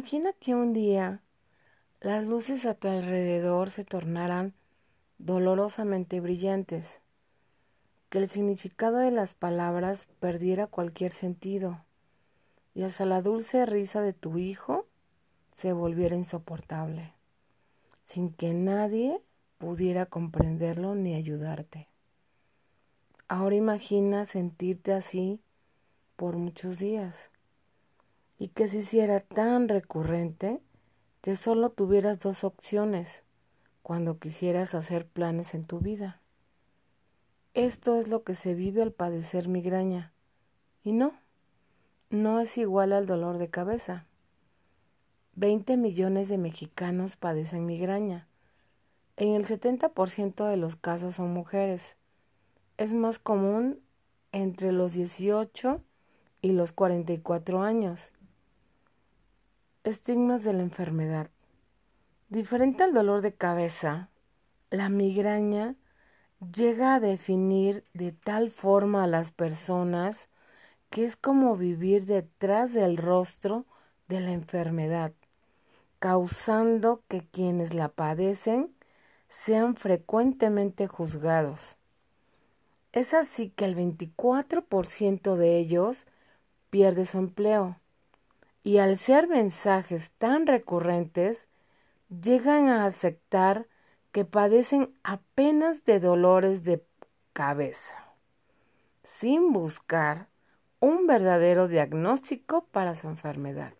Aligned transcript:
Imagina 0.00 0.32
que 0.32 0.54
un 0.54 0.72
día 0.72 1.20
las 2.00 2.26
luces 2.26 2.64
a 2.64 2.72
tu 2.72 2.88
alrededor 2.88 3.68
se 3.68 3.84
tornaran 3.84 4.54
dolorosamente 5.18 6.20
brillantes, 6.20 7.02
que 8.08 8.16
el 8.16 8.26
significado 8.26 8.96
de 8.96 9.10
las 9.10 9.34
palabras 9.34 10.08
perdiera 10.18 10.66
cualquier 10.66 11.12
sentido 11.12 11.84
y 12.72 12.84
hasta 12.84 13.04
la 13.04 13.20
dulce 13.20 13.66
risa 13.66 14.00
de 14.00 14.14
tu 14.14 14.38
hijo 14.38 14.86
se 15.54 15.74
volviera 15.74 16.16
insoportable, 16.16 17.12
sin 18.06 18.32
que 18.32 18.54
nadie 18.54 19.20
pudiera 19.58 20.06
comprenderlo 20.06 20.94
ni 20.94 21.14
ayudarte. 21.14 21.88
Ahora 23.28 23.54
imagina 23.54 24.24
sentirte 24.24 24.94
así 24.94 25.42
por 26.16 26.38
muchos 26.38 26.78
días 26.78 27.29
y 28.40 28.48
que 28.48 28.68
se 28.68 28.78
hiciera 28.78 29.20
tan 29.20 29.68
recurrente 29.68 30.62
que 31.20 31.36
solo 31.36 31.68
tuvieras 31.68 32.20
dos 32.20 32.42
opciones 32.42 33.22
cuando 33.82 34.18
quisieras 34.18 34.74
hacer 34.74 35.06
planes 35.06 35.52
en 35.52 35.66
tu 35.66 35.78
vida. 35.78 36.22
Esto 37.52 37.96
es 37.96 38.08
lo 38.08 38.24
que 38.24 38.34
se 38.34 38.54
vive 38.54 38.80
al 38.80 38.92
padecer 38.92 39.46
migraña. 39.46 40.14
Y 40.82 40.92
no, 40.92 41.12
no 42.08 42.40
es 42.40 42.56
igual 42.56 42.94
al 42.94 43.04
dolor 43.04 43.36
de 43.36 43.50
cabeza. 43.50 44.06
20 45.34 45.76
millones 45.76 46.30
de 46.30 46.38
mexicanos 46.38 47.18
padecen 47.18 47.66
migraña. 47.66 48.26
En 49.18 49.34
el 49.34 49.44
70% 49.44 50.46
de 50.48 50.56
los 50.56 50.76
casos 50.76 51.16
son 51.16 51.34
mujeres. 51.34 51.98
Es 52.78 52.94
más 52.94 53.18
común 53.18 53.80
entre 54.32 54.72
los 54.72 54.94
18 54.94 55.82
y 56.40 56.52
los 56.52 56.72
44 56.72 57.60
años. 57.60 58.12
Estigmas 59.82 60.44
de 60.44 60.52
la 60.52 60.60
enfermedad. 60.60 61.30
Diferente 62.28 62.82
al 62.82 62.92
dolor 62.92 63.22
de 63.22 63.32
cabeza, 63.32 64.10
la 64.68 64.90
migraña 64.90 65.74
llega 66.54 66.94
a 66.94 67.00
definir 67.00 67.82
de 67.94 68.12
tal 68.12 68.50
forma 68.50 69.04
a 69.04 69.06
las 69.06 69.32
personas 69.32 70.28
que 70.90 71.06
es 71.06 71.16
como 71.16 71.56
vivir 71.56 72.04
detrás 72.04 72.74
del 72.74 72.98
rostro 72.98 73.64
de 74.06 74.20
la 74.20 74.32
enfermedad, 74.32 75.14
causando 75.98 77.02
que 77.08 77.26
quienes 77.26 77.72
la 77.72 77.88
padecen 77.88 78.74
sean 79.30 79.76
frecuentemente 79.76 80.88
juzgados. 80.88 81.78
Es 82.92 83.14
así 83.14 83.48
que 83.48 83.64
el 83.64 83.76
24% 83.76 85.36
de 85.36 85.56
ellos 85.56 86.04
pierde 86.68 87.06
su 87.06 87.16
empleo 87.16 87.79
y 88.62 88.78
al 88.78 88.96
ser 88.96 89.28
mensajes 89.28 90.12
tan 90.18 90.46
recurrentes, 90.46 91.48
llegan 92.08 92.68
a 92.68 92.84
aceptar 92.84 93.66
que 94.12 94.24
padecen 94.24 94.94
apenas 95.02 95.84
de 95.84 96.00
dolores 96.00 96.64
de 96.64 96.84
cabeza, 97.32 97.94
sin 99.04 99.52
buscar 99.52 100.28
un 100.80 101.06
verdadero 101.06 101.68
diagnóstico 101.68 102.64
para 102.72 102.94
su 102.94 103.08
enfermedad. 103.08 103.72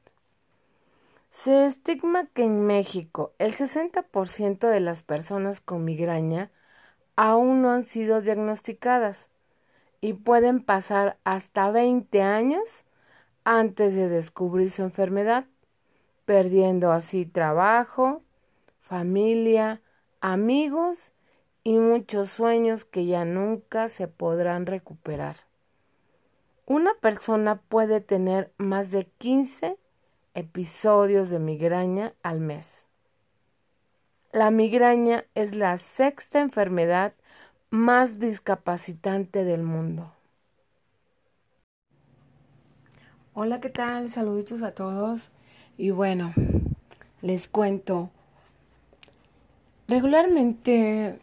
Se 1.30 1.66
estigma 1.66 2.26
que 2.26 2.44
en 2.44 2.66
México 2.66 3.32
el 3.38 3.52
60% 3.52 4.68
de 4.68 4.80
las 4.80 5.02
personas 5.02 5.60
con 5.60 5.84
migraña 5.84 6.50
aún 7.16 7.62
no 7.62 7.70
han 7.70 7.84
sido 7.84 8.20
diagnosticadas 8.20 9.28
y 10.00 10.14
pueden 10.14 10.60
pasar 10.60 11.18
hasta 11.24 11.70
20 11.70 12.22
años 12.22 12.84
antes 13.44 13.94
de 13.94 14.08
descubrir 14.08 14.70
su 14.70 14.82
enfermedad, 14.82 15.46
perdiendo 16.24 16.92
así 16.92 17.26
trabajo, 17.26 18.22
familia, 18.80 19.80
amigos 20.20 21.12
y 21.64 21.78
muchos 21.78 22.30
sueños 22.30 22.84
que 22.84 23.06
ya 23.06 23.24
nunca 23.24 23.88
se 23.88 24.08
podrán 24.08 24.66
recuperar. 24.66 25.36
Una 26.66 26.94
persona 26.94 27.56
puede 27.56 28.00
tener 28.00 28.52
más 28.56 28.90
de 28.90 29.06
15 29.18 29.76
episodios 30.34 31.30
de 31.30 31.38
migraña 31.38 32.14
al 32.22 32.40
mes. 32.40 32.86
La 34.32 34.50
migraña 34.52 35.24
es 35.34 35.56
la 35.56 35.76
sexta 35.76 36.40
enfermedad 36.40 37.14
más 37.70 38.20
discapacitante 38.20 39.44
del 39.44 39.62
mundo. 39.62 40.12
Hola, 43.32 43.60
¿qué 43.60 43.70
tal? 43.70 44.10
Saluditos 44.10 44.60
a 44.64 44.72
todos. 44.72 45.30
Y 45.78 45.90
bueno, 45.90 46.34
les 47.22 47.46
cuento. 47.46 48.10
Regularmente, 49.86 51.16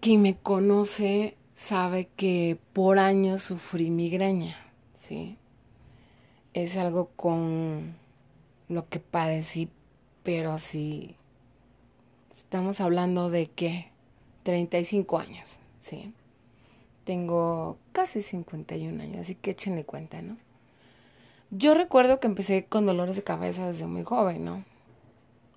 quien 0.00 0.22
me 0.22 0.38
conoce 0.38 1.36
sabe 1.54 2.08
que 2.16 2.58
por 2.72 2.98
años 2.98 3.42
sufrí 3.42 3.90
migraña, 3.90 4.56
¿sí? 4.94 5.36
Es 6.54 6.78
algo 6.78 7.10
con 7.14 7.94
lo 8.70 8.88
que 8.88 8.98
padecí, 8.98 9.68
pero 10.22 10.52
así 10.52 11.14
estamos 12.34 12.80
hablando 12.80 13.28
de 13.28 13.48
que 13.50 13.90
35 14.44 15.18
años, 15.18 15.58
¿sí? 15.82 16.14
Tengo 17.04 17.76
casi 17.92 18.22
51 18.22 19.02
años, 19.02 19.18
así 19.18 19.34
que 19.34 19.50
échenle 19.50 19.84
cuenta, 19.84 20.22
¿no? 20.22 20.47
Yo 21.50 21.74
recuerdo 21.74 22.20
que 22.20 22.26
empecé 22.26 22.66
con 22.66 22.86
dolores 22.86 23.16
de 23.16 23.24
cabeza 23.24 23.66
desde 23.66 23.86
muy 23.86 24.04
joven, 24.04 24.44
¿no? 24.44 24.64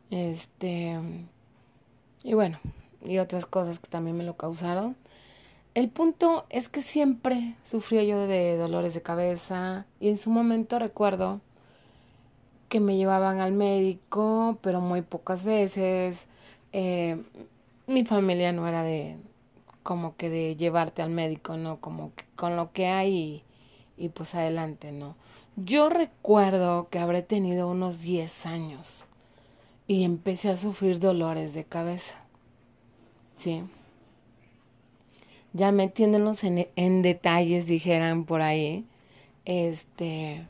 Este. 0.10 0.98
Y 2.24 2.34
bueno, 2.34 2.60
y 3.04 3.18
otras 3.18 3.46
cosas 3.46 3.80
que 3.80 3.90
también 3.90 4.18
me 4.18 4.24
lo 4.24 4.38
causaron. 4.38 4.96
El 5.74 5.90
punto 5.90 6.46
es 6.50 6.70
que 6.70 6.82
siempre 6.82 7.56
sufría 7.64 8.04
yo 8.04 8.28
de 8.28 8.58
dolores 8.58 8.94
de 8.94 9.02
cabeza 9.02 9.86
y 10.00 10.10
en 10.10 10.18
su 10.18 10.30
momento 10.30 10.80
recuerdo 10.80 11.42
que 12.70 12.80
me 12.80 12.98
llevaban 12.98 13.40
al 13.40 13.52
médico, 13.54 14.58
pero 14.62 14.82
muy 14.82 15.02
pocas 15.02 15.44
veces. 15.46 16.28
Eh, 16.74 17.22
mi 17.88 18.04
familia 18.06 18.54
no 18.54 18.68
era 18.68 18.84
de 18.84 19.18
como 19.84 20.16
que 20.16 20.30
de 20.30 20.56
llevarte 20.56 21.02
al 21.02 21.10
médico, 21.10 21.58
¿no? 21.58 21.82
Como 21.82 22.14
que 22.16 22.26
con 22.36 22.56
lo 22.56 22.72
que 22.72 22.88
hay 22.88 23.44
y, 23.98 24.06
y 24.06 24.10
pues 24.10 24.36
adelante, 24.36 24.92
¿no? 24.92 25.16
Yo 25.58 25.90
recuerdo 25.90 26.88
que 26.90 27.00
habré 27.00 27.22
tenido 27.22 27.68
unos 27.70 28.02
10 28.02 28.46
años 28.46 29.06
y 29.86 30.04
empecé 30.04 30.50
a 30.50 30.58
sufrir 30.58 31.00
dolores 31.00 31.54
de 31.54 31.66
cabeza. 31.66 32.16
Sí. 33.36 33.64
Ya 35.54 35.72
metiéndonos 35.74 36.44
en, 36.46 36.68
en 36.76 37.02
detalles, 37.02 37.66
dijeran 37.66 38.24
por 38.24 38.42
ahí, 38.42 38.86
este, 39.44 40.48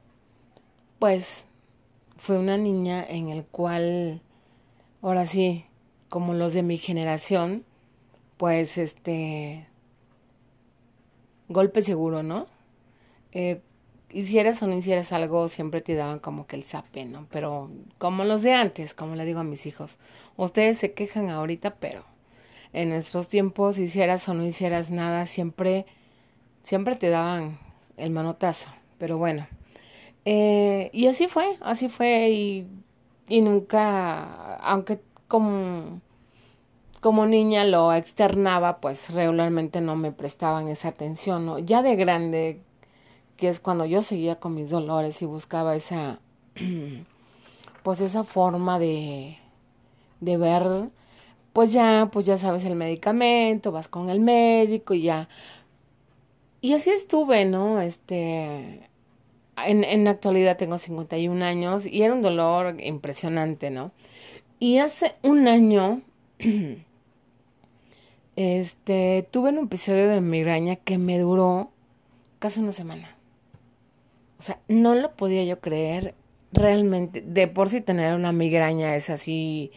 pues 1.00 1.46
fue 2.18 2.38
una 2.38 2.58
niña 2.58 3.04
en 3.04 3.30
el 3.30 3.44
cual, 3.44 4.22
ahora 5.02 5.26
sí, 5.26 5.66
como 6.10 6.36
los 6.36 6.54
de 6.54 6.62
mi 6.62 6.78
generación, 6.78 7.66
pues 8.38 8.78
este, 8.78 9.66
golpe 11.50 11.82
seguro, 11.82 12.22
¿no? 12.22 12.46
Eh, 13.32 13.62
hicieras 14.14 14.62
o 14.64 14.68
no 14.68 14.76
hicieras 14.76 15.12
algo, 15.12 15.50
siempre 15.50 15.82
te 15.82 15.96
daban 15.96 16.20
como 16.20 16.48
que 16.48 16.56
el 16.56 16.64
zape, 16.64 17.06
¿no? 17.06 17.28
Pero 17.32 17.70
como 17.98 18.24
los 18.24 18.42
de 18.42 18.54
antes, 18.54 18.94
como 18.94 19.16
le 19.16 19.26
digo 19.26 19.40
a 19.40 19.44
mis 19.44 19.66
hijos, 19.66 19.98
ustedes 20.38 20.78
se 20.78 20.94
quejan 20.94 21.30
ahorita, 21.30 21.76
pero 21.76 22.04
en 22.74 22.90
nuestros 22.90 23.28
tiempos, 23.28 23.80
hicieras 23.80 24.28
o 24.30 24.34
no 24.34 24.46
hicieras 24.46 24.92
nada, 24.92 25.26
siempre, 25.26 25.86
siempre 26.64 26.96
te 26.96 27.10
daban 27.10 27.60
el 27.98 28.12
manotazo. 28.12 28.70
Pero 28.98 29.18
bueno, 29.18 29.48
eh, 30.26 30.90
y 30.94 31.08
así 31.08 31.28
fue, 31.28 31.58
así 31.62 31.90
fue 31.90 32.30
y, 32.30 32.68
y 33.28 33.42
nunca, 33.42 34.56
aunque 34.58 35.02
como 35.28 36.02
como 37.02 37.26
niña 37.26 37.66
lo 37.66 37.94
externaba, 37.94 38.80
pues 38.80 39.12
regularmente 39.12 39.82
no 39.82 39.96
me 39.96 40.12
prestaban 40.12 40.68
esa 40.68 40.90
atención, 40.90 41.48
¿no? 41.48 41.58
Ya 41.60 41.82
de 41.82 41.96
grande 41.96 42.62
que 43.42 43.50
es 43.50 43.60
cuando 43.60 43.86
yo 43.86 44.04
seguía 44.04 44.36
con 44.40 44.54
mis 44.54 44.70
dolores 44.70 45.20
y 45.24 45.26
buscaba 45.26 45.76
esa, 45.76 46.20
pues 47.84 48.00
esa 48.00 48.24
forma 48.24 48.78
de, 48.78 49.40
de 50.20 50.38
ver, 50.38 50.92
pues 51.52 51.74
ya, 51.74 52.12
pues 52.14 52.28
ya 52.28 52.38
sabes 52.38 52.64
el 52.66 52.76
medicamento, 52.76 53.72
vas 53.72 53.88
con 53.88 54.12
el 54.12 54.20
médico 54.20 54.94
y 54.94 55.02
ya. 55.02 55.28
Y 56.62 56.74
así 56.74 56.92
estuve, 56.92 57.46
¿no? 57.46 57.82
Este, 57.82 58.88
en, 59.58 59.84
en 59.86 60.04
la 60.04 60.12
actualidad 60.12 60.58
tengo 60.58 60.78
51 60.78 61.44
años 61.44 61.88
y 61.88 62.04
era 62.04 62.14
un 62.14 62.22
dolor 62.22 62.80
impresionante, 62.80 63.72
¿no? 63.72 63.92
Y 64.60 64.78
hace 64.78 65.16
un 65.24 65.48
año, 65.48 66.04
este, 68.36 69.28
tuve 69.32 69.50
un 69.50 69.66
episodio 69.66 70.10
de 70.10 70.22
migraña 70.22 70.76
que 70.76 71.00
me 71.00 71.18
duró 71.18 71.72
casi 72.38 72.60
una 72.60 72.72
semana. 72.72 73.16
O 74.42 74.44
sea, 74.44 74.60
no 74.68 74.96
lo 74.96 75.12
podía 75.12 75.44
yo 75.44 75.60
creer 75.60 76.16
realmente, 76.52 77.22
de 77.22 77.48
por 77.48 77.70
sí 77.70 77.80
tener 77.80 78.16
una 78.16 78.32
migraña 78.32 78.96
es 78.96 79.12
así, 79.12 79.72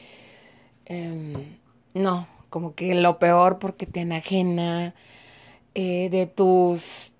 em, 0.86 1.58
no, 1.92 2.26
como 2.48 2.74
que 2.74 2.94
lo 2.94 3.18
peor 3.18 3.58
porque 3.58 3.84
te 3.84 4.00
enajena 4.00 4.94
eh, 5.74 6.08
de 6.10 6.26
tus, 6.26 7.12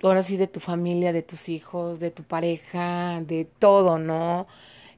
ahora 0.00 0.22
sí, 0.22 0.36
de 0.36 0.46
tu 0.46 0.60
familia, 0.60 1.12
de 1.12 1.22
tus 1.22 1.48
hijos, 1.48 1.98
de 1.98 2.12
tu 2.12 2.22
pareja, 2.22 3.20
de 3.22 3.46
todo, 3.46 3.98
¿no? 3.98 4.46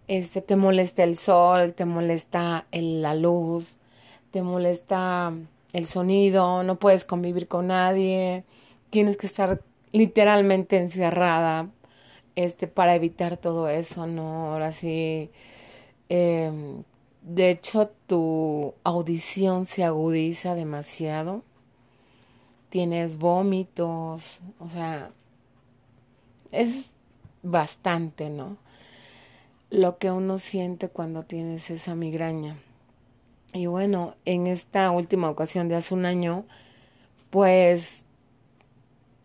Este, 0.08 0.42
te 0.42 0.56
molesta 0.56 1.04
el 1.04 1.16
sol, 1.16 1.72
te 1.72 1.86
molesta 1.86 2.66
la 2.70 3.14
luz, 3.14 3.76
te 4.30 4.42
molesta 4.42 5.32
el 5.72 5.86
sonido, 5.86 6.62
no 6.64 6.76
puedes 6.78 7.06
convivir 7.06 7.48
con 7.48 7.68
nadie, 7.68 8.44
tienes 8.90 9.16
que 9.16 9.26
estar 9.26 9.62
literalmente 9.92 10.76
encerrada 10.76 11.70
este 12.44 12.68
para 12.68 12.94
evitar 12.94 13.36
todo 13.36 13.68
eso, 13.68 14.06
¿no? 14.06 14.52
Ahora 14.52 14.72
sí, 14.72 15.30
em, 16.08 16.84
de 17.22 17.50
hecho 17.50 17.90
tu 18.06 18.74
audición 18.84 19.66
se 19.66 19.82
agudiza 19.84 20.54
demasiado, 20.54 21.42
tienes 22.70 23.18
vómitos, 23.18 24.38
o 24.60 24.68
sea, 24.68 25.10
es 26.52 26.90
bastante, 27.42 28.30
¿no? 28.30 28.56
Lo 29.70 29.98
que 29.98 30.10
uno 30.12 30.38
siente 30.38 30.88
cuando 30.88 31.24
tienes 31.24 31.70
esa 31.70 31.94
migraña. 31.96 32.56
Y 33.52 33.66
bueno, 33.66 34.14
en 34.24 34.46
esta 34.46 34.90
última 34.92 35.28
ocasión 35.28 35.68
de 35.68 35.76
hace 35.76 35.94
un 35.94 36.06
año, 36.06 36.44
pues 37.30 38.04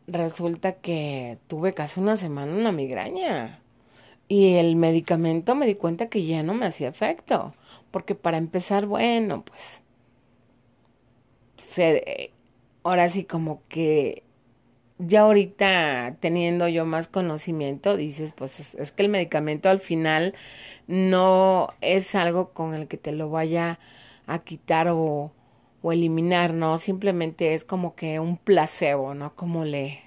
resulta 0.07 0.73
que 0.73 1.38
tuve 1.47 1.73
casi 1.73 2.00
una 2.00 2.17
semana 2.17 2.53
una 2.53 2.71
migraña. 2.71 3.59
Y 4.27 4.55
el 4.55 4.75
medicamento 4.75 5.55
me 5.55 5.65
di 5.67 5.75
cuenta 5.75 6.09
que 6.09 6.25
ya 6.25 6.44
no 6.44 6.53
me 6.53 6.65
hacía 6.65 6.89
efecto. 6.89 7.53
Porque 7.91 8.15
para 8.15 8.38
empezar, 8.38 8.85
bueno, 8.85 9.44
pues, 9.45 9.81
se, 11.57 12.31
ahora 12.83 13.09
sí 13.09 13.23
como 13.25 13.61
que 13.67 14.23
ya 15.00 15.21
ahorita 15.21 16.17
teniendo 16.19 16.67
yo 16.67 16.85
más 16.85 17.07
conocimiento, 17.07 17.97
dices, 17.97 18.33
pues 18.33 18.59
es, 18.59 18.75
es, 18.75 18.91
que 18.91 19.03
el 19.03 19.09
medicamento 19.09 19.69
al 19.69 19.79
final 19.79 20.33
no 20.88 21.69
es 21.81 22.15
algo 22.15 22.51
con 22.51 22.73
el 22.73 22.88
que 22.88 22.97
te 22.97 23.11
lo 23.11 23.29
vaya 23.29 23.79
a 24.27 24.39
quitar 24.39 24.88
o, 24.89 25.31
o 25.83 25.91
eliminar, 25.91 26.53
¿no? 26.53 26.77
Simplemente 26.80 27.53
es 27.53 27.65
como 27.65 27.94
que 27.94 28.19
un 28.19 28.38
placebo, 28.38 29.13
¿no? 29.13 29.35
Como 29.35 29.65
le, 29.65 30.00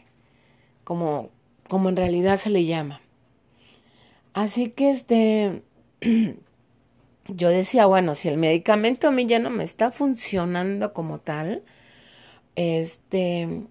como, 0.83 1.31
como 1.69 1.91
en 1.91 1.97
realidad 1.97 2.39
se 2.39 2.51
le 2.51 2.65
llama. 2.65 3.03
Así 4.33 4.71
que 4.71 4.91
este, 4.91 5.63
yo 7.29 7.49
decía, 7.51 7.85
bueno, 7.85 8.15
si 8.15 8.29
el 8.29 8.39
medicamento 8.39 9.09
a 9.09 9.11
mí 9.13 9.27
ya 9.27 9.39
no 9.39 9.51
me 9.51 9.65
está 9.65 9.91
funcionando 9.93 10.95
como 10.95 11.19
tal, 11.19 11.63
este, 12.57 13.67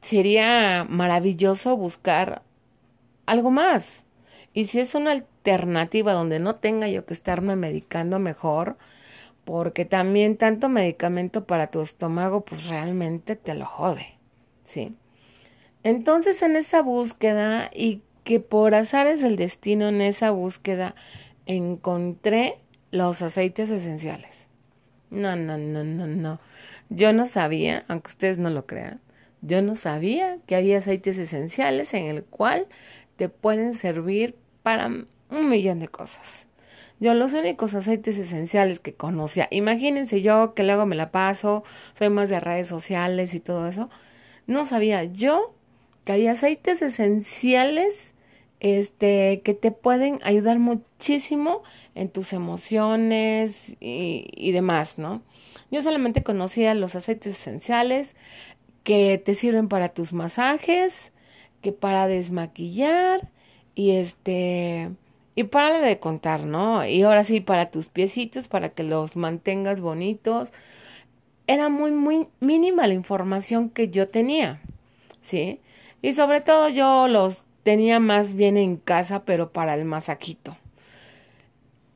sería 0.00 0.86
maravilloso 0.88 1.76
buscar 1.76 2.42
algo 3.26 3.50
más. 3.50 4.04
Y 4.54 4.64
si 4.64 4.80
es 4.80 4.94
una 4.94 5.12
alternativa 5.12 6.14
donde 6.14 6.38
no 6.38 6.56
tenga 6.56 6.88
yo 6.88 7.04
que 7.04 7.12
estarme 7.12 7.56
medicando 7.56 8.18
mejor, 8.18 8.78
porque 9.46 9.84
también 9.84 10.36
tanto 10.36 10.68
medicamento 10.68 11.46
para 11.46 11.68
tu 11.68 11.80
estómago 11.80 12.44
pues 12.44 12.66
realmente 12.66 13.36
te 13.36 13.54
lo 13.54 13.64
jode, 13.64 14.18
¿sí? 14.64 14.96
Entonces 15.84 16.42
en 16.42 16.56
esa 16.56 16.82
búsqueda 16.82 17.70
y 17.72 18.02
que 18.24 18.40
por 18.40 18.74
azar 18.74 19.06
es 19.06 19.22
el 19.22 19.36
destino 19.36 19.88
en 19.88 20.00
esa 20.00 20.32
búsqueda 20.32 20.96
encontré 21.46 22.58
los 22.90 23.22
aceites 23.22 23.70
esenciales. 23.70 24.34
No, 25.10 25.36
no, 25.36 25.56
no, 25.56 25.84
no, 25.84 26.08
no. 26.08 26.40
Yo 26.88 27.12
no 27.12 27.24
sabía, 27.24 27.84
aunque 27.86 28.10
ustedes 28.10 28.38
no 28.38 28.50
lo 28.50 28.66
crean, 28.66 29.00
yo 29.42 29.62
no 29.62 29.76
sabía 29.76 30.38
que 30.46 30.56
había 30.56 30.78
aceites 30.78 31.18
esenciales 31.18 31.94
en 31.94 32.06
el 32.06 32.24
cual 32.24 32.66
te 33.14 33.28
pueden 33.28 33.74
servir 33.74 34.36
para 34.64 34.88
un 34.88 35.48
millón 35.48 35.78
de 35.78 35.86
cosas. 35.86 36.45
Yo 36.98 37.12
los 37.14 37.34
únicos 37.34 37.74
aceites 37.74 38.16
esenciales 38.16 38.80
que 38.80 38.94
conocía, 38.94 39.48
imagínense 39.50 40.22
yo 40.22 40.54
que 40.54 40.64
luego 40.64 40.86
me 40.86 40.96
la 40.96 41.10
paso, 41.10 41.62
soy 41.98 42.08
más 42.08 42.30
de 42.30 42.40
redes 42.40 42.68
sociales 42.68 43.34
y 43.34 43.40
todo 43.40 43.66
eso, 43.66 43.90
no 44.46 44.64
sabía 44.64 45.04
yo 45.04 45.54
que 46.04 46.12
hay 46.12 46.26
aceites 46.26 46.80
esenciales 46.80 48.14
este 48.60 49.42
que 49.44 49.52
te 49.52 49.72
pueden 49.72 50.18
ayudar 50.22 50.58
muchísimo 50.58 51.62
en 51.94 52.08
tus 52.08 52.32
emociones 52.32 53.76
y, 53.80 54.28
y 54.34 54.52
demás, 54.52 54.98
¿no? 54.98 55.22
Yo 55.70 55.82
solamente 55.82 56.22
conocía 56.22 56.74
los 56.74 56.94
aceites 56.94 57.34
esenciales 57.34 58.14
que 58.84 59.20
te 59.22 59.34
sirven 59.34 59.68
para 59.68 59.90
tus 59.90 60.12
masajes, 60.12 61.12
que 61.60 61.72
para 61.72 62.06
desmaquillar 62.06 63.30
y 63.74 63.90
este 63.90 64.90
y 65.36 65.44
para 65.44 65.80
de 65.80 66.00
contar, 66.00 66.44
¿no? 66.44 66.84
Y 66.86 67.02
ahora 67.02 67.22
sí, 67.22 67.40
para 67.40 67.70
tus 67.70 67.90
piecitos, 67.90 68.48
para 68.48 68.70
que 68.70 68.82
los 68.82 69.16
mantengas 69.16 69.80
bonitos. 69.80 70.48
Era 71.46 71.68
muy, 71.68 71.92
muy 71.92 72.28
mínima 72.40 72.86
la 72.86 72.94
información 72.94 73.68
que 73.70 73.88
yo 73.90 74.08
tenía, 74.08 74.60
¿sí? 75.22 75.60
Y 76.02 76.14
sobre 76.14 76.40
todo 76.40 76.70
yo 76.70 77.06
los 77.06 77.44
tenía 77.62 78.00
más 78.00 78.34
bien 78.34 78.56
en 78.56 78.76
casa, 78.78 79.24
pero 79.24 79.52
para 79.52 79.74
el 79.74 79.84
masajito. 79.84 80.56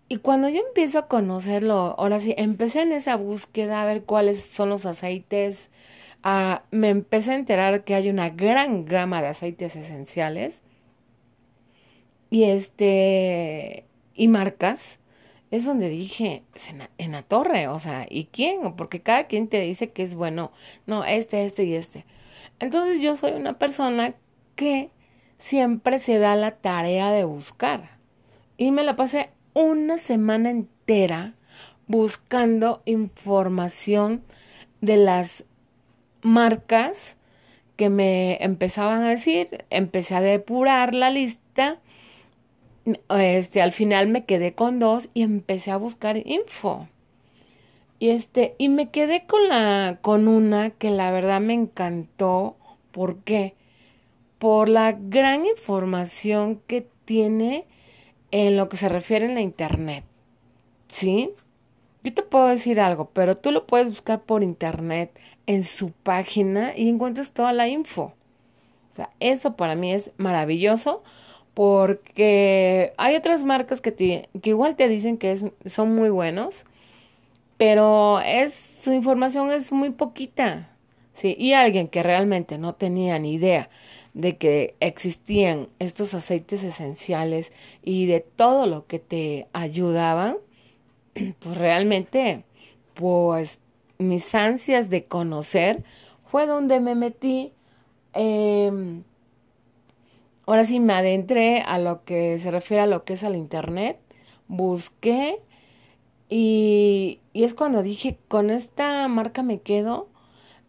Y 0.09 0.19
cuando 0.19 0.49
yo 0.51 0.61
empiezo 0.69 0.99
a 0.99 1.09
conocerlo, 1.09 1.95
ahora 1.99 2.21
sí, 2.21 2.35
empecé 2.37 2.83
en 2.83 2.93
esa 2.93 3.17
búsqueda 3.17 3.81
a 3.83 3.87
ver 3.87 4.03
cuáles 4.05 4.43
son 4.43 4.69
los 4.69 4.85
aceites. 4.85 5.71
Ah, 6.23 6.65
me 6.71 6.91
empecé 6.91 7.33
a 7.33 7.37
enterar 7.37 7.85
que 7.85 7.95
hay 7.95 8.11
una 8.11 8.29
gran 8.29 8.85
gama 8.85 9.23
de 9.23 9.29
aceites 9.29 9.77
esenciales 9.77 10.61
y 12.31 12.45
este, 12.45 13.85
y 14.15 14.29
marcas, 14.29 14.99
es 15.51 15.65
donde 15.65 15.89
dije, 15.89 16.45
en 16.99 17.13
la, 17.13 17.23
torre, 17.23 17.67
o 17.67 17.79
sea, 17.81 18.07
¿y 18.09 18.27
quién? 18.27 18.77
Porque 18.77 19.01
cada 19.01 19.25
quien 19.25 19.49
te 19.49 19.61
dice 19.61 19.91
que 19.91 20.05
es 20.05 20.15
bueno, 20.15 20.53
no, 20.87 21.05
este, 21.05 21.45
este 21.45 21.65
y 21.65 21.75
este. 21.75 22.05
Entonces 22.61 23.03
yo 23.03 23.17
soy 23.17 23.33
una 23.33 23.59
persona 23.59 24.15
que 24.55 24.91
siempre 25.41 25.99
se 25.99 26.19
da 26.19 26.37
la 26.37 26.53
tarea 26.53 27.11
de 27.11 27.25
buscar. 27.25 27.99
Y 28.57 28.71
me 28.71 28.85
la 28.85 28.95
pasé 28.95 29.31
una 29.55 29.99
semana 29.99 30.51
entera 30.51 31.35
buscando 31.89 32.83
información 32.85 34.23
de 34.81 34.99
las 34.99 35.45
marcas 36.23 37.17
que 37.77 37.91
me 37.91 38.37
empezaban 38.41 39.03
a 39.03 39.09
decir. 39.09 39.65
Empecé 39.71 40.15
a 40.15 40.21
depurar 40.21 40.95
la 40.95 41.11
lista 41.11 41.81
este, 43.09 43.63
al 43.63 43.73
final 43.73 44.09
me 44.09 44.25
quedé 44.25 44.55
con 44.55 44.79
dos 44.79 45.09
y 45.15 45.23
empecé 45.23 45.71
a 45.71 45.77
buscar 45.77 46.17
info. 46.27 46.89
Y 47.99 48.11
este, 48.11 48.55
y 48.59 48.69
me 48.69 48.91
quedé 48.91 49.27
con 49.27 49.49
la, 49.49 49.99
con 50.01 50.27
una 50.27 50.71
que 50.71 50.91
la 50.91 51.11
verdad 51.11 51.41
me 51.41 51.55
encantó. 51.55 52.57
¿Por 52.93 53.19
qué? 53.19 53.55
Por 54.39 54.69
la 54.69 54.93
gran 54.93 55.45
información 55.45 56.61
que 56.67 56.87
tiene 57.05 57.67
en 58.31 58.57
lo 58.57 58.69
que 58.69 58.77
se 58.77 58.89
refiere 58.89 59.27
a 59.27 59.35
la 59.35 59.43
internet. 59.43 60.05
¿Sí? 60.89 61.31
Yo 62.03 62.15
te 62.15 62.23
puedo 62.23 62.47
decir 62.49 62.81
algo, 62.81 63.11
pero 63.13 63.37
tú 63.37 63.51
lo 63.51 63.67
puedes 63.67 63.89
buscar 63.89 64.23
por 64.23 64.43
internet 64.43 65.19
en 65.47 65.65
su 65.65 65.93
página 65.93 66.73
y 66.75 66.89
encuentras 66.89 67.33
toda 67.33 67.53
la 67.53 67.69
info. 67.69 68.15
O 68.91 68.95
sea, 68.95 69.11
eso 69.21 69.57
para 69.57 69.75
mí 69.75 69.93
es 69.93 70.13
maravilloso 70.17 71.03
porque 71.61 72.95
hay 72.97 73.17
otras 73.17 73.45
marcas 73.45 73.83
que, 73.83 73.93
que 73.93 74.49
igual 74.49 74.77
te 74.77 74.89
dicen 74.89 75.19
que 75.19 75.53
son 75.67 75.95
muy 75.95 76.09
buenos, 76.09 76.65
pero 77.59 78.19
es 78.21 78.55
su 78.83 78.95
información 78.95 79.51
es 79.51 79.71
muy 79.71 79.91
poquita. 79.91 80.75
Y 81.23 81.53
alguien 81.53 81.89
que 81.89 82.03
realmente 82.03 82.57
no 82.57 82.77
tenía 82.77 83.19
ni 83.19 83.35
idea 83.35 83.69
de 84.15 84.39
que 84.39 84.75
existían 84.81 85.69
estos 85.81 86.15
aceites 86.15 86.65
esenciales 86.65 87.53
y 87.83 88.07
de 88.07 88.21
todo 88.21 88.65
lo 88.65 88.87
que 88.87 88.99
te 88.99 89.47
ayudaban, 89.53 90.39
pues 91.41 91.59
realmente, 91.59 92.43
pues 92.95 93.59
mis 93.99 94.35
ansias 94.35 94.89
de 94.89 95.05
conocer 95.05 95.85
fue 96.25 96.47
donde 96.47 96.81
me 96.81 96.95
metí 96.95 97.53
eh, 98.15 99.03
Ahora 100.51 100.65
sí 100.65 100.81
me 100.81 100.95
adentré 100.95 101.61
a 101.61 101.79
lo 101.79 102.03
que 102.03 102.37
se 102.41 102.51
refiere 102.51 102.83
a 102.83 102.87
lo 102.89 103.05
que 103.05 103.13
es 103.13 103.23
al 103.23 103.37
internet, 103.37 104.01
busqué 104.49 105.41
y, 106.29 107.21
es 107.35 107.55
cuando 107.55 107.85
dije, 107.85 108.19
con 108.27 108.51
esta 108.51 109.07
marca 109.07 109.45
me 109.45 109.61
quedo. 109.61 110.09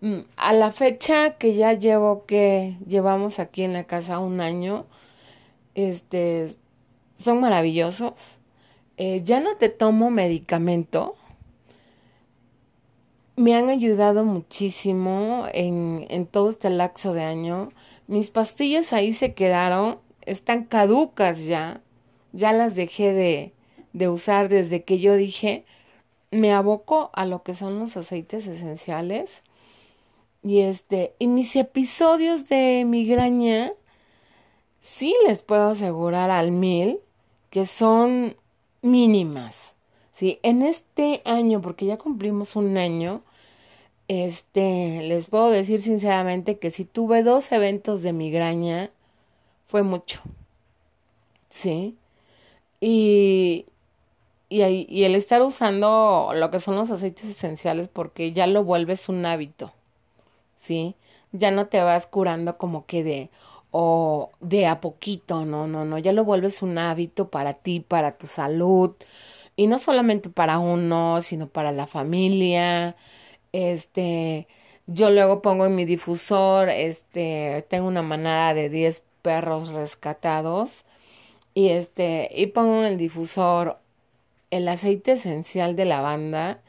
Mm, 0.01 0.19
a 0.37 0.53
la 0.53 0.71
fecha 0.71 1.31
que 1.39 1.55
ya 1.55 1.73
llevo, 1.73 2.27
que 2.27 2.77
llevamos 2.85 3.39
aquí 3.39 3.63
en 3.63 3.73
la 3.73 3.85
casa 3.85 4.19
un 4.19 4.39
año, 4.39 4.85
este, 5.73 6.55
son 7.17 7.39
maravillosos. 7.39 8.37
Eh, 8.97 9.21
ya 9.23 9.39
no 9.39 9.57
te 9.57 9.69
tomo 9.69 10.11
medicamento. 10.11 11.15
Me 13.35 13.55
han 13.55 13.69
ayudado 13.69 14.25
muchísimo 14.25 15.47
en, 15.55 16.05
en 16.11 16.27
todo 16.27 16.51
este 16.51 16.69
lapso 16.69 17.13
de 17.13 17.23
año. 17.23 17.71
Mis 18.07 18.29
pastillas 18.29 18.93
ahí 18.93 19.11
se 19.11 19.33
quedaron, 19.33 19.99
están 20.21 20.65
caducas 20.65 21.45
ya. 21.45 21.81
Ya 22.33 22.53
las 22.53 22.75
dejé 22.75 23.13
de, 23.13 23.53
de 23.93 24.09
usar 24.09 24.49
desde 24.49 24.83
que 24.83 24.99
yo 24.99 25.15
dije, 25.15 25.65
me 26.31 26.53
aboco 26.53 27.11
a 27.13 27.25
lo 27.25 27.43
que 27.43 27.53
son 27.53 27.79
los 27.79 27.97
aceites 27.97 28.47
esenciales. 28.47 29.43
Y 30.43 30.61
este, 30.61 31.13
y 31.19 31.27
mis 31.27 31.55
episodios 31.55 32.47
de 32.47 32.83
migraña, 32.85 33.73
sí 34.79 35.15
les 35.27 35.43
puedo 35.43 35.69
asegurar 35.69 36.31
al 36.31 36.51
mil 36.51 36.99
que 37.49 37.65
son 37.65 38.35
mínimas. 38.81 39.75
Sí, 40.13 40.39
en 40.43 40.61
este 40.61 41.21
año, 41.25 41.61
porque 41.61 41.85
ya 41.85 41.97
cumplimos 41.97 42.55
un 42.55 42.77
año, 42.77 43.23
este, 44.11 45.01
les 45.03 45.25
puedo 45.25 45.49
decir 45.49 45.79
sinceramente 45.79 46.59
que 46.59 46.69
si 46.69 46.83
tuve 46.85 47.23
dos 47.23 47.51
eventos 47.51 48.03
de 48.03 48.13
migraña, 48.13 48.91
fue 49.65 49.83
mucho. 49.83 50.21
Sí. 51.49 51.97
Y, 52.81 53.65
y, 54.49 54.63
y 54.89 55.03
el 55.05 55.15
estar 55.15 55.41
usando 55.41 56.31
lo 56.35 56.51
que 56.51 56.59
son 56.59 56.75
los 56.75 56.91
aceites 56.91 57.25
esenciales 57.29 57.89
porque 57.89 58.33
ya 58.33 58.47
lo 58.47 58.63
vuelves 58.63 59.09
un 59.09 59.25
hábito, 59.25 59.73
¿sí? 60.57 60.95
Ya 61.33 61.51
no 61.51 61.67
te 61.67 61.81
vas 61.83 62.07
curando 62.07 62.57
como 62.57 62.85
que 62.87 63.03
de 63.03 63.29
o 63.71 64.31
de 64.41 64.67
a 64.67 64.81
poquito, 64.81 65.45
no, 65.45 65.67
no, 65.67 65.85
no, 65.85 65.97
ya 65.99 66.13
lo 66.13 66.25
vuelves 66.25 66.61
un 66.63 66.77
hábito 66.77 67.29
para 67.29 67.53
ti, 67.55 67.79
para 67.81 68.17
tu 68.17 68.27
salud 68.27 68.93
y 69.55 69.67
no 69.67 69.79
solamente 69.79 70.29
para 70.29 70.59
uno, 70.59 71.21
sino 71.21 71.47
para 71.47 71.71
la 71.71 71.87
familia. 71.87 72.95
Este, 73.53 74.47
yo 74.87 75.09
luego 75.09 75.41
pongo 75.41 75.65
en 75.65 75.75
mi 75.75 75.85
difusor, 75.85 76.69
este, 76.69 77.65
tengo 77.69 77.87
una 77.87 78.01
manada 78.01 78.53
de 78.53 78.69
10 78.69 79.03
perros 79.21 79.69
rescatados 79.69 80.85
y 81.53 81.69
este, 81.69 82.29
y 82.33 82.47
pongo 82.47 82.79
en 82.79 82.85
el 82.85 82.97
difusor 82.97 83.77
el 84.51 84.67
aceite 84.67 85.13
esencial 85.13 85.75
de 85.75 85.85
lavanda 85.85 86.61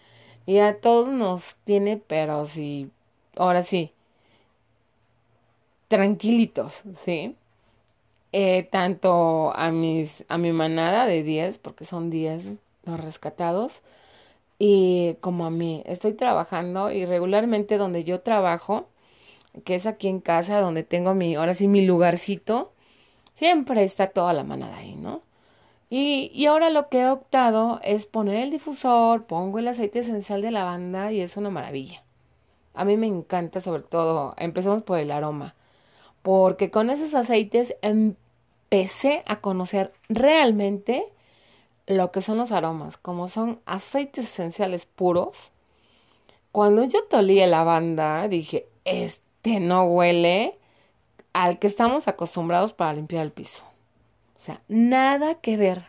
y 0.47 0.59
a 0.59 0.81
todos 0.81 1.09
nos 1.09 1.57
tiene, 1.65 1.99
pero 1.99 2.45
sí, 2.47 2.91
ahora 3.37 3.63
sí, 3.63 3.93
tranquilitos, 5.89 6.83
¿sí? 6.97 7.37
Eh, 8.33 8.63
tanto 8.65 9.55
a 9.55 9.71
mis, 9.71 10.25
a 10.29 10.39
mi 10.39 10.53
manada 10.53 11.07
de 11.07 11.23
10, 11.23 11.59
porque 11.59 11.85
son 11.85 12.09
10 12.11 12.45
los 12.85 12.99
rescatados, 13.01 13.83
y 14.65 15.15
como 15.15 15.45
a 15.45 15.51
mí. 15.51 15.83
Estoy 15.87 16.13
trabajando 16.13 16.93
y 16.93 17.05
regularmente 17.05 17.79
donde 17.79 18.05
yo 18.05 18.21
trabajo, 18.21 18.87
que 19.65 19.75
es 19.75 19.87
aquí 19.87 20.07
en 20.07 20.21
casa, 20.21 20.61
donde 20.61 20.85
tengo 20.85 21.15
mi, 21.15 21.35
ahora 21.35 21.55
sí, 21.55 21.67
mi 21.67 21.85
lugarcito, 21.85 22.71
siempre 23.35 23.83
está 23.83 24.11
toda 24.11 24.33
la 24.33 24.45
manada 24.45 24.77
ahí, 24.77 24.95
¿no? 24.95 25.23
Y, 25.91 26.31
y 26.33 26.47
ahora 26.47 26.71
lo 26.71 26.89
que 26.89 27.01
he 27.01 27.09
optado 27.09 27.81
es 27.83 28.07
poner 28.07 28.37
el 28.37 28.53
difusor, 28.53 29.25
pongo 29.25 29.59
el 29.59 29.67
aceite 29.67 29.99
esencial 29.99 30.43
de 30.43 30.53
lavanda 30.53 31.11
y 31.11 31.23
es 31.23 31.37
una 31.37 31.51
maravilla. 31.51 32.05
A 32.75 32.85
mí 32.85 32.97
me 32.97 33.09
encanta 33.09 33.61
sobre 33.61 33.83
todo, 33.83 34.37
empezamos 34.39 34.85
por 34.85 35.01
el 35.01 35.11
aroma, 35.11 35.57
porque 36.23 36.71
con 36.71 36.89
esos 36.89 37.15
aceites 37.15 37.75
empecé 37.83 39.25
a 39.27 39.41
conocer 39.41 39.93
realmente 40.09 41.05
lo 41.87 42.13
que 42.13 42.21
son 42.21 42.39
los 42.39 42.53
aromas, 42.53 42.97
como 42.97 43.27
son 43.29 43.61
aceites 43.67 44.25
esenciales 44.25 44.87
puros. 44.87 45.53
Cuando 46.53 46.85
yo 46.85 47.05
tolí 47.05 47.39
la 47.41 47.47
lavanda, 47.47 48.29
dije, 48.29 48.67
este 48.85 49.61
no 49.61 49.85
huele 49.85 50.59
al 51.33 51.59
que 51.59 51.67
estamos 51.67 52.09
acostumbrados 52.09 52.73
para 52.73 52.93
limpiar 52.93 53.25
el 53.25 53.33
piso. 53.33 53.65
O 54.37 54.39
sea, 54.39 54.61
nada 54.69 55.37
que 55.37 55.57
ver. 55.57 55.87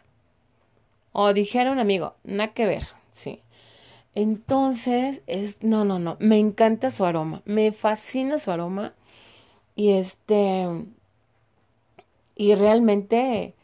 O 1.11 1.33
dijera 1.33 1.71
un 1.71 1.79
amigo, 1.79 2.15
nada 2.23 2.53
que 2.53 2.65
ver, 2.65 2.83
¿sí? 3.11 3.41
Entonces, 4.15 5.21
es, 5.27 5.63
no, 5.63 5.85
no, 5.85 5.99
no, 5.99 6.17
me 6.19 6.37
encanta 6.37 6.91
su 6.91 7.05
aroma, 7.05 7.41
me 7.45 7.71
fascina 7.71 8.37
su 8.37 8.51
aroma. 8.51 8.93
Y 9.75 9.91
este, 9.93 10.67
y 12.35 12.55
realmente, 12.55 13.55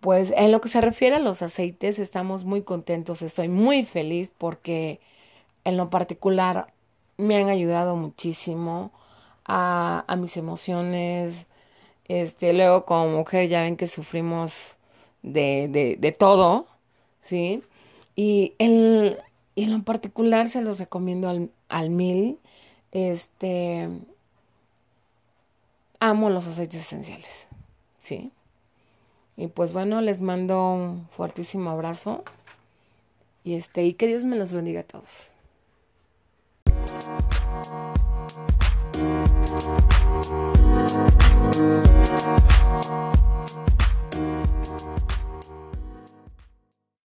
pues 0.00 0.32
en 0.36 0.52
lo 0.52 0.60
que 0.60 0.68
se 0.68 0.80
refiere 0.80 1.16
a 1.16 1.20
los 1.20 1.42
aceites, 1.42 1.98
estamos 1.98 2.44
muy 2.44 2.62
contentos, 2.62 3.22
estoy 3.22 3.48
muy 3.48 3.84
feliz 3.84 4.32
porque 4.36 5.00
en 5.64 5.76
lo 5.76 5.90
particular 5.90 6.72
me 7.16 7.36
han 7.36 7.48
ayudado 7.48 7.96
muchísimo 7.96 8.92
a, 9.44 10.04
mis 10.18 10.36
emociones, 10.36 11.46
este, 12.06 12.52
luego 12.52 12.84
como 12.86 13.08
mujer 13.18 13.48
ya 13.48 13.62
ven 13.62 13.76
que 13.76 13.86
sufrimos 13.86 14.76
de, 15.22 15.68
de, 15.70 15.96
de 15.98 16.12
todo, 16.12 16.66
¿sí? 17.22 17.62
Y 18.16 18.54
en, 18.58 19.16
y 19.54 19.64
en 19.64 19.72
lo 19.72 19.82
particular 19.84 20.48
se 20.48 20.62
los 20.62 20.78
recomiendo 20.78 21.28
al, 21.28 21.50
al 21.68 21.90
mil. 21.90 22.38
Este, 22.92 23.88
amo 26.00 26.30
los 26.30 26.46
aceites 26.46 26.80
esenciales, 26.80 27.48
¿sí? 27.98 28.32
Y 29.38 29.46
pues 29.46 29.72
bueno, 29.72 30.00
les 30.00 30.20
mando 30.20 30.72
un 30.72 31.08
fuertísimo 31.16 31.70
abrazo. 31.70 32.24
Y 33.44 33.54
este, 33.54 33.84
y 33.84 33.94
que 33.94 34.08
Dios 34.08 34.24
me 34.24 34.34
los 34.34 34.52
bendiga 34.52 34.80
a 34.80 34.82
todos. 34.82 35.30